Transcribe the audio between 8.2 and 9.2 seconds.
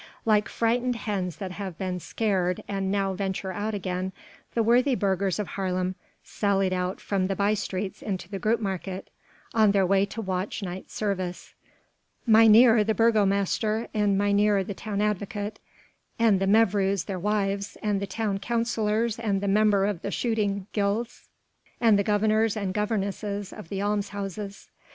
the Grootemarkt,